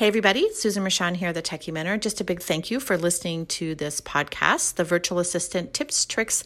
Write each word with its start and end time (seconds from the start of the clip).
Hey, 0.00 0.06
everybody, 0.06 0.50
Susan 0.54 0.82
Rashan 0.82 1.16
here, 1.16 1.30
the 1.30 1.42
Techie 1.42 1.74
Mentor. 1.74 1.98
Just 1.98 2.22
a 2.22 2.24
big 2.24 2.40
thank 2.40 2.70
you 2.70 2.80
for 2.80 2.96
listening 2.96 3.44
to 3.44 3.74
this 3.74 4.00
podcast, 4.00 4.76
the 4.76 4.82
Virtual 4.82 5.18
Assistant 5.18 5.74
Tips, 5.74 6.06
Tricks, 6.06 6.42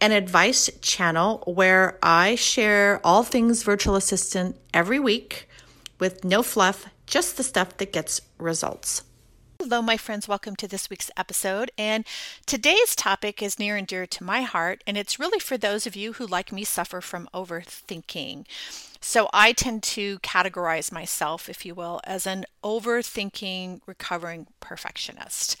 and 0.00 0.14
Advice 0.14 0.70
channel, 0.80 1.42
where 1.44 1.98
I 2.02 2.34
share 2.36 3.02
all 3.04 3.22
things 3.22 3.62
virtual 3.62 3.94
assistant 3.94 4.56
every 4.72 4.98
week 4.98 5.50
with 5.98 6.24
no 6.24 6.42
fluff, 6.42 6.86
just 7.06 7.36
the 7.36 7.42
stuff 7.42 7.76
that 7.76 7.92
gets 7.92 8.22
results. 8.38 9.02
Hello, 9.66 9.80
my 9.80 9.96
friends. 9.96 10.28
Welcome 10.28 10.56
to 10.56 10.68
this 10.68 10.90
week's 10.90 11.10
episode. 11.16 11.70
And 11.78 12.04
today's 12.44 12.94
topic 12.94 13.42
is 13.42 13.58
near 13.58 13.76
and 13.76 13.86
dear 13.86 14.06
to 14.06 14.22
my 14.22 14.42
heart, 14.42 14.84
and 14.86 14.98
it's 14.98 15.18
really 15.18 15.38
for 15.38 15.56
those 15.56 15.86
of 15.86 15.96
you 15.96 16.12
who, 16.12 16.26
like 16.26 16.52
me, 16.52 16.64
suffer 16.64 17.00
from 17.00 17.30
overthinking. 17.32 18.44
So 19.00 19.30
I 19.32 19.52
tend 19.54 19.82
to 19.84 20.18
categorize 20.18 20.92
myself, 20.92 21.48
if 21.48 21.64
you 21.64 21.74
will, 21.74 22.02
as 22.04 22.26
an 22.26 22.44
overthinking, 22.62 23.80
recovering 23.86 24.48
perfectionist. 24.60 25.56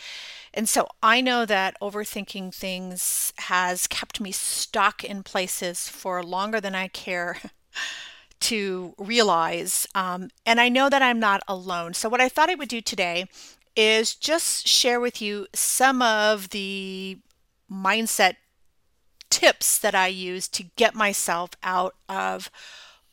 And 0.52 0.68
so 0.68 0.86
I 1.02 1.22
know 1.22 1.46
that 1.46 1.74
overthinking 1.80 2.54
things 2.54 3.32
has 3.38 3.86
kept 3.86 4.20
me 4.20 4.32
stuck 4.32 5.02
in 5.02 5.22
places 5.22 5.88
for 5.88 6.22
longer 6.22 6.60
than 6.60 6.74
I 6.74 6.88
care 6.88 7.38
to 8.40 8.92
realize. 8.98 9.86
Um, 9.94 10.28
and 10.44 10.60
I 10.60 10.68
know 10.68 10.90
that 10.90 11.00
I'm 11.00 11.18
not 11.18 11.40
alone. 11.48 11.94
So, 11.94 12.10
what 12.10 12.20
I 12.20 12.28
thought 12.28 12.50
I 12.50 12.54
would 12.54 12.68
do 12.68 12.82
today 12.82 13.28
is 13.76 14.14
just 14.14 14.66
share 14.66 15.00
with 15.00 15.20
you 15.20 15.46
some 15.52 16.00
of 16.02 16.50
the 16.50 17.18
mindset 17.70 18.36
tips 19.30 19.78
that 19.78 19.94
I 19.94 20.06
use 20.06 20.46
to 20.48 20.64
get 20.76 20.94
myself 20.94 21.50
out 21.62 21.94
of 22.08 22.50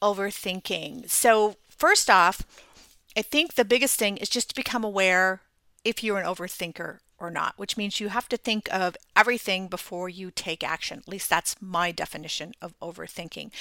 overthinking. 0.01 1.09
So, 1.09 1.55
first 1.70 2.09
off, 2.09 2.43
I 3.17 3.21
think 3.21 3.55
the 3.55 3.65
biggest 3.65 3.97
thing 3.97 4.17
is 4.17 4.29
just 4.29 4.49
to 4.49 4.55
become 4.55 4.84
aware 4.84 5.41
if 5.84 6.03
you're 6.03 6.20
an 6.20 6.25
overthinker 6.25 6.99
or 7.17 7.29
not, 7.29 7.53
which 7.57 7.77
means 7.77 7.99
you 7.99 8.09
have 8.09 8.27
to 8.29 8.37
think 8.37 8.71
of 8.73 8.98
everything 9.15 9.68
before 9.68 10.09
you 10.09 10.31
take 10.31 10.63
action. 10.63 10.99
At 10.99 11.07
least 11.07 11.29
that's 11.29 11.55
my 11.62 11.91
definition 11.91 12.53
of 12.62 12.73
overthinking. 12.81 13.51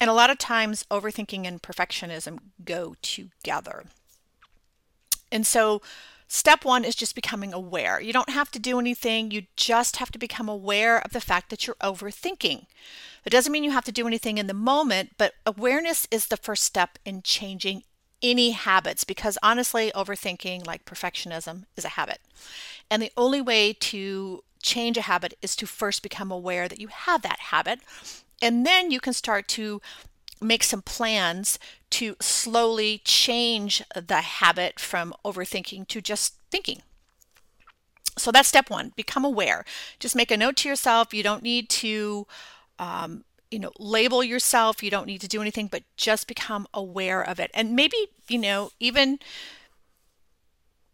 And 0.00 0.08
a 0.08 0.14
lot 0.14 0.30
of 0.30 0.38
times, 0.38 0.84
overthinking 0.90 1.46
and 1.46 1.62
perfectionism 1.62 2.38
go 2.64 2.94
together. 3.02 3.84
And 5.32 5.46
so, 5.46 5.82
step 6.32 6.64
one 6.64 6.84
is 6.84 6.94
just 6.94 7.16
becoming 7.16 7.52
aware. 7.52 8.00
You 8.00 8.12
don't 8.12 8.30
have 8.30 8.52
to 8.52 8.60
do 8.60 8.78
anything, 8.78 9.32
you 9.32 9.42
just 9.56 9.96
have 9.96 10.12
to 10.12 10.18
become 10.18 10.48
aware 10.48 11.00
of 11.00 11.12
the 11.12 11.20
fact 11.20 11.50
that 11.50 11.66
you're 11.66 11.76
overthinking. 11.82 12.66
It 13.24 13.30
doesn't 13.30 13.52
mean 13.52 13.64
you 13.64 13.72
have 13.72 13.84
to 13.86 13.92
do 13.92 14.06
anything 14.06 14.38
in 14.38 14.46
the 14.46 14.54
moment, 14.54 15.10
but 15.18 15.34
awareness 15.44 16.06
is 16.10 16.28
the 16.28 16.36
first 16.36 16.62
step 16.62 16.98
in 17.04 17.22
changing 17.22 17.82
any 18.22 18.52
habits 18.52 19.02
because 19.02 19.38
honestly, 19.42 19.90
overthinking, 19.94 20.66
like 20.66 20.84
perfectionism, 20.84 21.64
is 21.76 21.84
a 21.84 21.90
habit. 21.90 22.20
And 22.88 23.02
the 23.02 23.12
only 23.16 23.40
way 23.40 23.72
to 23.72 24.44
change 24.62 24.96
a 24.96 25.02
habit 25.02 25.34
is 25.42 25.56
to 25.56 25.66
first 25.66 26.00
become 26.00 26.30
aware 26.30 26.68
that 26.68 26.80
you 26.80 26.88
have 26.88 27.22
that 27.22 27.40
habit. 27.40 27.80
And 28.40 28.64
then 28.64 28.92
you 28.92 29.00
can 29.00 29.14
start 29.14 29.48
to 29.48 29.82
make 30.40 30.64
some 30.64 30.82
plans 30.82 31.58
to 31.90 32.16
slowly 32.20 33.02
change 33.04 33.82
the 33.94 34.20
habit 34.20 34.78
from 34.78 35.14
overthinking 35.24 35.88
to 35.88 36.00
just 36.00 36.36
thinking. 36.50 36.82
So 38.16 38.30
that's 38.30 38.48
step 38.48 38.70
one 38.70 38.92
become 38.96 39.24
aware. 39.24 39.64
Just 39.98 40.16
make 40.16 40.30
a 40.30 40.36
note 40.36 40.56
to 40.58 40.68
yourself. 40.68 41.14
You 41.14 41.22
don't 41.22 41.42
need 41.42 41.68
to 41.70 42.26
um, 42.78 43.24
you 43.50 43.58
know 43.58 43.72
label 43.78 44.22
yourself 44.22 44.82
you 44.82 44.90
don't 44.90 45.06
need 45.06 45.20
to 45.20 45.28
do 45.28 45.40
anything 45.40 45.66
but 45.66 45.82
just 45.96 46.26
become 46.26 46.66
aware 46.72 47.22
of 47.22 47.40
it 47.40 47.50
and 47.52 47.74
maybe 47.74 47.96
you 48.28 48.38
know 48.38 48.70
even 48.78 49.18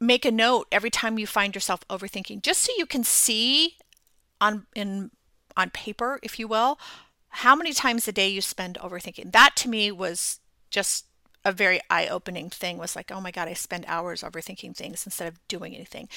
make 0.01 0.25
a 0.25 0.31
note 0.31 0.67
every 0.73 0.91
time 0.91 1.19
you 1.19 1.27
find 1.27 1.55
yourself 1.55 1.87
overthinking 1.89 2.43
just 2.43 2.63
so 2.63 2.73
you 2.77 2.87
can 2.87 3.05
see 3.05 3.77
on 4.41 4.67
in 4.75 5.11
on 5.57 5.71
paper 5.71 6.19
if 6.23 6.39
you 6.39 6.49
will 6.49 6.79
how 7.37 7.55
many 7.55 7.73
times 7.73 8.07
a 8.09 8.13
day 8.13 8.29
you 8.29 8.41
spend 8.41 8.79
overthinking 8.83 9.33
that 9.33 9.55
to 9.57 9.69
me 9.69 9.91
was 9.91 10.41
just 10.71 11.07
a 11.45 11.53
very 11.53 11.81
eye-opening 11.91 12.51
thing 12.51 12.77
was 12.77 12.97
like 12.97 13.13
oh 13.13 13.21
my 13.21 13.31
god 13.31 13.47
i 13.47 13.53
spend 13.53 13.85
hours 13.87 14.23
overthinking 14.23 14.75
things 14.75 15.07
instead 15.07 15.29
of 15.29 15.39
doing 15.47 15.75
anything 15.75 16.09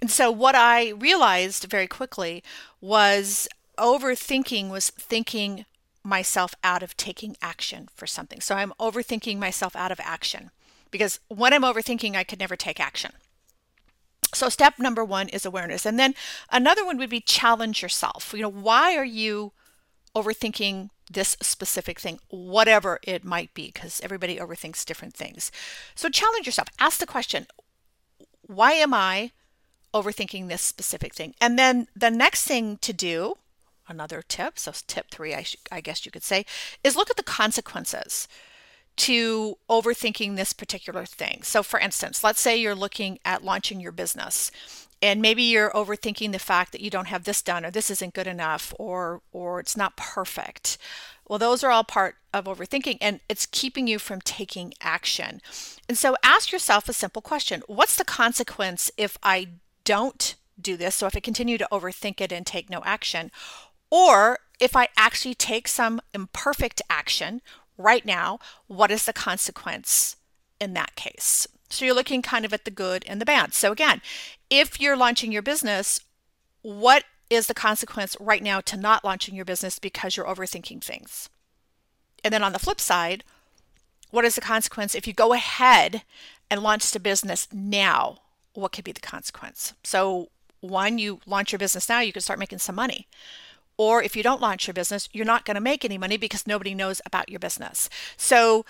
and 0.00 0.10
so 0.10 0.30
what 0.30 0.54
i 0.54 0.90
realized 0.90 1.64
very 1.64 1.86
quickly 1.86 2.42
was 2.80 3.46
overthinking 3.78 4.70
was 4.70 4.90
thinking 4.90 5.64
myself 6.02 6.54
out 6.64 6.82
of 6.82 6.96
taking 6.96 7.36
action 7.42 7.88
for 7.94 8.06
something. 8.06 8.40
So 8.40 8.54
I'm 8.54 8.72
overthinking 8.80 9.38
myself 9.38 9.76
out 9.76 9.92
of 9.92 10.00
action 10.00 10.50
because 10.90 11.20
when 11.28 11.52
I'm 11.52 11.62
overthinking, 11.62 12.14
I 12.14 12.24
could 12.24 12.38
never 12.38 12.56
take 12.56 12.80
action. 12.80 13.12
So 14.32 14.48
step 14.48 14.78
number 14.78 15.04
one 15.04 15.28
is 15.28 15.44
awareness. 15.44 15.84
And 15.84 15.98
then 15.98 16.14
another 16.50 16.84
one 16.84 16.98
would 16.98 17.10
be 17.10 17.20
challenge 17.20 17.82
yourself. 17.82 18.32
You 18.34 18.42
know, 18.42 18.48
why 18.48 18.96
are 18.96 19.04
you 19.04 19.52
overthinking 20.14 20.90
this 21.10 21.36
specific 21.40 21.98
thing, 21.98 22.18
whatever 22.28 22.98
it 23.02 23.24
might 23.24 23.52
be, 23.54 23.66
because 23.66 24.00
everybody 24.02 24.36
overthinks 24.36 24.84
different 24.84 25.14
things. 25.14 25.50
So 25.94 26.08
challenge 26.08 26.46
yourself. 26.46 26.68
Ask 26.78 27.00
the 27.00 27.06
question, 27.06 27.46
why 28.42 28.72
am 28.72 28.94
I 28.94 29.32
overthinking 29.92 30.48
this 30.48 30.62
specific 30.62 31.14
thing? 31.14 31.34
And 31.40 31.58
then 31.58 31.88
the 31.96 32.10
next 32.10 32.44
thing 32.44 32.78
to 32.78 32.92
do 32.92 33.36
another 33.90 34.22
tip. 34.26 34.58
So, 34.58 34.72
tip 34.86 35.10
three, 35.10 35.34
I, 35.34 35.42
sh- 35.42 35.56
I 35.70 35.80
guess 35.80 36.06
you 36.06 36.12
could 36.12 36.22
say, 36.22 36.46
is 36.82 36.96
look 36.96 37.10
at 37.10 37.16
the 37.16 37.22
consequences 37.22 38.28
to 38.96 39.56
overthinking 39.68 40.36
this 40.36 40.52
particular 40.52 41.04
thing. 41.04 41.40
So, 41.42 41.62
for 41.62 41.80
instance, 41.80 42.22
let's 42.22 42.40
say 42.40 42.56
you're 42.56 42.74
looking 42.74 43.18
at 43.24 43.44
launching 43.44 43.80
your 43.80 43.92
business 43.92 44.50
and 45.02 45.22
maybe 45.22 45.42
you're 45.42 45.70
overthinking 45.70 46.32
the 46.32 46.38
fact 46.38 46.72
that 46.72 46.80
you 46.80 46.90
don't 46.90 47.08
have 47.08 47.24
this 47.24 47.42
done 47.42 47.64
or 47.64 47.70
this 47.70 47.90
isn't 47.90 48.14
good 48.14 48.26
enough 48.26 48.74
or 48.78 49.22
or 49.32 49.60
it's 49.60 49.76
not 49.76 49.96
perfect. 49.96 50.76
Well 51.28 51.38
those 51.38 51.64
are 51.64 51.70
all 51.70 51.84
part 51.84 52.16
of 52.34 52.44
overthinking 52.44 52.98
and 53.00 53.20
it's 53.28 53.46
keeping 53.46 53.86
you 53.86 53.98
from 53.98 54.20
taking 54.20 54.74
action. 54.80 55.40
And 55.88 55.96
so 55.96 56.16
ask 56.22 56.52
yourself 56.52 56.88
a 56.88 56.92
simple 56.92 57.22
question. 57.22 57.62
What's 57.66 57.96
the 57.96 58.04
consequence 58.04 58.90
if 58.96 59.16
i 59.22 59.48
don't 59.84 60.34
do 60.60 60.76
this? 60.76 60.96
So 60.96 61.06
if 61.06 61.16
i 61.16 61.20
continue 61.20 61.56
to 61.58 61.68
overthink 61.72 62.20
it 62.20 62.32
and 62.32 62.46
take 62.46 62.68
no 62.68 62.82
action 62.84 63.30
or 63.90 64.38
if 64.60 64.76
I 64.76 64.88
actually 64.96 65.34
take 65.34 65.66
some 65.66 66.00
imperfect 66.14 66.82
action 66.88 67.40
right 67.82 68.04
now, 68.04 68.38
what 68.66 68.90
is 68.90 69.04
the 69.04 69.12
consequence 69.12 70.16
in 70.60 70.74
that 70.74 70.96
case? 70.96 71.46
So 71.70 71.84
you're 71.84 71.94
looking 71.94 72.22
kind 72.22 72.44
of 72.44 72.52
at 72.52 72.64
the 72.64 72.70
good 72.70 73.04
and 73.06 73.20
the 73.20 73.26
bad. 73.26 73.54
So 73.54 73.72
again, 73.72 74.02
if 74.48 74.80
you're 74.80 74.96
launching 74.96 75.32
your 75.32 75.42
business, 75.42 76.00
what 76.62 77.04
is 77.30 77.46
the 77.46 77.54
consequence 77.54 78.16
right 78.18 78.42
now 78.42 78.60
to 78.60 78.76
not 78.76 79.04
launching 79.04 79.36
your 79.36 79.44
business 79.44 79.78
because 79.78 80.16
you're 80.16 80.26
overthinking 80.26 80.82
things? 80.82 81.28
And 82.24 82.34
then 82.34 82.42
on 82.42 82.52
the 82.52 82.58
flip 82.58 82.80
side, 82.80 83.24
what 84.10 84.24
is 84.24 84.34
the 84.34 84.40
consequence 84.40 84.94
if 84.94 85.06
you 85.06 85.12
go 85.12 85.32
ahead 85.32 86.02
and 86.50 86.62
launch 86.62 86.90
the 86.90 87.00
business 87.00 87.48
now? 87.52 88.18
What 88.54 88.72
could 88.72 88.84
be 88.84 88.92
the 88.92 89.00
consequence? 89.00 89.74
So, 89.84 90.28
one, 90.60 90.98
you 90.98 91.20
launch 91.24 91.52
your 91.52 91.58
business 91.58 91.88
now, 91.88 92.00
you 92.00 92.12
can 92.12 92.20
start 92.20 92.38
making 92.38 92.58
some 92.58 92.74
money. 92.74 93.06
Or 93.80 94.02
if 94.02 94.14
you 94.14 94.22
don't 94.22 94.42
launch 94.42 94.66
your 94.66 94.74
business, 94.74 95.08
you're 95.10 95.24
not 95.24 95.46
going 95.46 95.54
to 95.54 95.60
make 95.60 95.86
any 95.86 95.96
money 95.96 96.18
because 96.18 96.46
nobody 96.46 96.74
knows 96.74 97.00
about 97.06 97.30
your 97.30 97.38
business. 97.38 97.88
So 98.14 98.66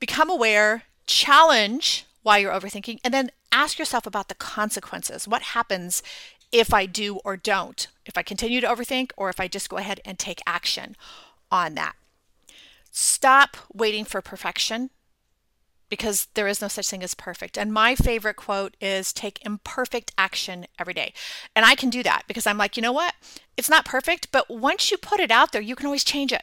become 0.00 0.30
aware, 0.30 0.84
challenge 1.06 2.06
why 2.22 2.38
you're 2.38 2.50
overthinking, 2.50 2.98
and 3.04 3.12
then 3.12 3.30
ask 3.52 3.78
yourself 3.78 4.06
about 4.06 4.28
the 4.28 4.34
consequences. 4.34 5.28
What 5.28 5.42
happens 5.42 6.02
if 6.50 6.72
I 6.72 6.86
do 6.86 7.16
or 7.26 7.36
don't? 7.36 7.86
If 8.06 8.16
I 8.16 8.22
continue 8.22 8.62
to 8.62 8.66
overthink 8.66 9.10
or 9.18 9.28
if 9.28 9.38
I 9.38 9.48
just 9.48 9.68
go 9.68 9.76
ahead 9.76 10.00
and 10.02 10.18
take 10.18 10.40
action 10.46 10.96
on 11.50 11.74
that. 11.74 11.94
Stop 12.90 13.58
waiting 13.70 14.06
for 14.06 14.22
perfection 14.22 14.88
because 15.88 16.28
there 16.34 16.48
is 16.48 16.60
no 16.60 16.68
such 16.68 16.88
thing 16.88 17.02
as 17.02 17.14
perfect. 17.14 17.58
And 17.58 17.72
my 17.72 17.94
favorite 17.94 18.36
quote 18.36 18.76
is 18.80 19.12
take 19.12 19.44
imperfect 19.44 20.12
action 20.16 20.66
every 20.78 20.94
day. 20.94 21.12
And 21.54 21.64
I 21.64 21.74
can 21.74 21.90
do 21.90 22.02
that 22.02 22.24
because 22.26 22.46
I'm 22.46 22.58
like, 22.58 22.76
you 22.76 22.82
know 22.82 22.92
what? 22.92 23.14
It's 23.56 23.70
not 23.70 23.84
perfect, 23.84 24.32
but 24.32 24.50
once 24.50 24.90
you 24.90 24.96
put 24.96 25.20
it 25.20 25.30
out 25.30 25.52
there, 25.52 25.62
you 25.62 25.76
can 25.76 25.86
always 25.86 26.04
change 26.04 26.32
it 26.32 26.42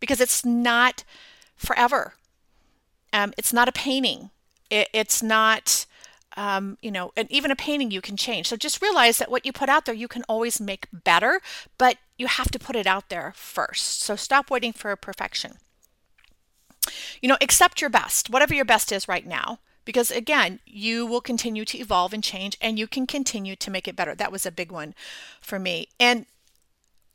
because 0.00 0.20
it's 0.20 0.44
not 0.44 1.04
forever. 1.56 2.14
Um, 3.12 3.32
it's 3.36 3.52
not 3.52 3.68
a 3.68 3.72
painting. 3.72 4.30
It, 4.70 4.88
it's 4.92 5.22
not, 5.22 5.86
um, 6.36 6.78
you 6.80 6.90
know, 6.90 7.12
and 7.16 7.30
even 7.30 7.50
a 7.50 7.56
painting 7.56 7.90
you 7.90 8.00
can 8.00 8.16
change. 8.16 8.48
So 8.48 8.56
just 8.56 8.82
realize 8.82 9.18
that 9.18 9.30
what 9.30 9.44
you 9.44 9.52
put 9.52 9.68
out 9.68 9.84
there, 9.84 9.94
you 9.94 10.08
can 10.08 10.24
always 10.28 10.60
make 10.60 10.86
better, 10.92 11.40
but 11.78 11.98
you 12.18 12.26
have 12.26 12.50
to 12.52 12.58
put 12.58 12.76
it 12.76 12.86
out 12.86 13.08
there 13.08 13.32
first. 13.36 14.00
So 14.00 14.16
stop 14.16 14.50
waiting 14.50 14.72
for 14.72 14.94
perfection 14.96 15.58
you 17.20 17.28
know, 17.28 17.38
accept 17.40 17.80
your 17.80 17.90
best, 17.90 18.30
whatever 18.30 18.54
your 18.54 18.64
best 18.64 18.92
is 18.92 19.08
right 19.08 19.26
now, 19.26 19.58
because 19.84 20.10
again, 20.10 20.60
you 20.66 21.06
will 21.06 21.20
continue 21.20 21.64
to 21.64 21.78
evolve 21.78 22.12
and 22.12 22.22
change 22.22 22.56
and 22.60 22.78
you 22.78 22.86
can 22.86 23.06
continue 23.06 23.56
to 23.56 23.70
make 23.70 23.88
it 23.88 23.96
better. 23.96 24.14
That 24.14 24.32
was 24.32 24.46
a 24.46 24.52
big 24.52 24.70
one 24.70 24.94
for 25.40 25.58
me. 25.58 25.88
And 25.98 26.26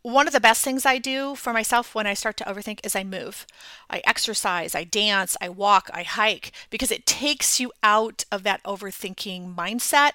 one 0.03 0.27
of 0.27 0.33
the 0.33 0.39
best 0.39 0.63
things 0.63 0.85
I 0.85 0.99
do 0.99 1.35
for 1.35 1.51
myself 1.51 1.93
when 1.93 2.07
I 2.07 2.13
start 2.13 2.37
to 2.37 2.45
overthink 2.45 2.79
is 2.85 2.95
I 2.95 3.03
move. 3.03 3.45
I 3.89 4.01
exercise, 4.05 4.73
I 4.73 4.85
dance, 4.85 5.35
I 5.41 5.49
walk, 5.49 5.89
I 5.93 6.03
hike 6.03 6.53
because 6.69 6.91
it 6.91 7.05
takes 7.05 7.59
you 7.59 7.73
out 7.83 8.23
of 8.31 8.43
that 8.43 8.63
overthinking 8.63 9.53
mindset 9.53 10.11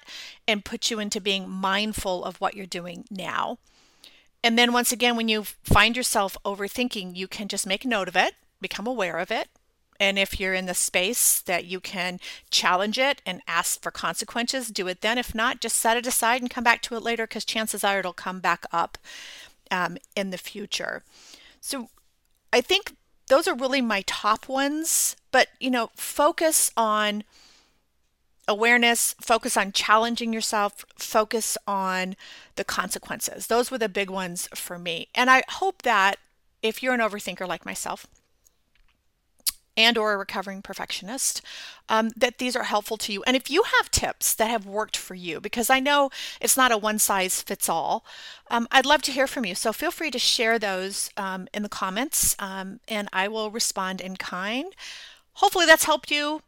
and 0.47 0.65
puts 0.65 0.89
you 0.89 0.99
into 0.99 1.21
being 1.21 1.47
mindful 1.47 2.23
of 2.23 2.41
what 2.41 2.55
you're 2.55 2.65
doing 2.65 3.05
now. 3.11 3.59
And 4.43 4.57
then 4.57 4.73
once 4.73 4.91
again, 4.91 5.15
when 5.15 5.29
you 5.29 5.43
find 5.63 5.95
yourself 5.95 6.37
overthinking, 6.43 7.15
you 7.15 7.27
can 7.27 7.47
just 7.47 7.67
make 7.67 7.85
a 7.85 7.87
note 7.87 8.07
of 8.07 8.15
it, 8.15 8.33
become 8.63 8.87
aware 8.87 9.19
of 9.19 9.29
it. 9.29 9.49
And 9.99 10.17
if 10.17 10.39
you're 10.39 10.55
in 10.55 10.65
the 10.65 10.73
space 10.73 11.39
that 11.41 11.65
you 11.65 11.79
can 11.79 12.19
challenge 12.49 12.97
it 12.97 13.21
and 13.25 13.41
ask 13.47 13.81
for 13.81 13.91
consequences, 13.91 14.69
do 14.69 14.87
it 14.87 15.01
then. 15.01 15.17
If 15.17 15.35
not, 15.35 15.61
just 15.61 15.77
set 15.77 15.97
it 15.97 16.07
aside 16.07 16.41
and 16.41 16.49
come 16.49 16.63
back 16.63 16.81
to 16.83 16.95
it 16.95 17.03
later 17.03 17.27
because 17.27 17.45
chances 17.45 17.83
are 17.83 17.99
it'll 17.99 18.13
come 18.13 18.39
back 18.39 18.65
up 18.71 18.97
um, 19.69 19.97
in 20.15 20.31
the 20.31 20.37
future. 20.37 21.03
So 21.61 21.89
I 22.51 22.61
think 22.61 22.95
those 23.27 23.47
are 23.47 23.55
really 23.55 23.81
my 23.81 24.03
top 24.07 24.49
ones. 24.49 25.15
But, 25.31 25.49
you 25.59 25.69
know, 25.69 25.91
focus 25.95 26.71
on 26.75 27.23
awareness, 28.47 29.15
focus 29.21 29.55
on 29.55 29.71
challenging 29.71 30.33
yourself, 30.33 30.85
focus 30.97 31.57
on 31.65 32.15
the 32.55 32.63
consequences. 32.63 33.47
Those 33.47 33.71
were 33.71 33.77
the 33.77 33.89
big 33.89 34.09
ones 34.09 34.49
for 34.53 34.77
me. 34.77 35.07
And 35.15 35.29
I 35.29 35.43
hope 35.49 35.83
that 35.83 36.17
if 36.61 36.83
you're 36.83 36.93
an 36.93 36.99
overthinker 36.99 37.47
like 37.47 37.65
myself, 37.65 38.05
and 39.75 39.97
or 39.97 40.13
a 40.13 40.17
recovering 40.17 40.61
perfectionist 40.61 41.41
um, 41.89 42.09
that 42.15 42.37
these 42.37 42.55
are 42.55 42.63
helpful 42.63 42.97
to 42.97 43.13
you. 43.13 43.23
And 43.25 43.35
if 43.35 43.49
you 43.49 43.63
have 43.77 43.91
tips 43.91 44.33
that 44.35 44.49
have 44.49 44.65
worked 44.65 44.97
for 44.97 45.15
you 45.15 45.39
because 45.39 45.69
i 45.69 45.79
know 45.79 46.09
it's 46.39 46.57
not 46.57 46.71
a 46.71 46.77
one 46.77 46.99
size 46.99 47.41
fits 47.41 47.67
all 47.69 48.05
um, 48.49 48.67
i'd 48.71 48.85
love 48.85 49.01
to 49.03 49.11
hear 49.11 49.27
from 49.27 49.45
you. 49.45 49.55
So 49.55 49.73
feel 49.73 49.91
free 49.91 50.11
to 50.11 50.19
share 50.19 50.59
those 50.59 51.09
um, 51.17 51.47
in 51.53 51.63
the 51.63 51.69
comments 51.69 52.35
um, 52.39 52.79
and 52.87 53.09
i 53.13 53.27
will 53.27 53.51
respond 53.51 54.01
in 54.01 54.15
kind. 54.17 54.73
Hopefully 55.33 55.65
that's 55.65 55.85
helped 55.85 56.11
you. 56.11 56.41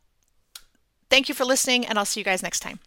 Thank 1.09 1.29
you 1.29 1.35
for 1.35 1.45
listening 1.45 1.85
and 1.85 1.97
i'll 1.97 2.05
see 2.05 2.19
you 2.19 2.25
guys 2.25 2.43
next 2.43 2.59
time 2.61 2.79